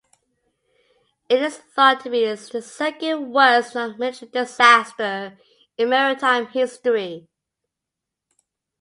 It 1.29 1.43
is 1.43 1.59
thought 1.59 1.99
to 2.01 2.09
be 2.09 2.25
the 2.25 2.35
second-worst 2.35 3.75
non-military 3.75 4.31
disaster 4.31 5.37
in 5.77 5.89
maritime 5.89 6.47
history. 6.47 7.27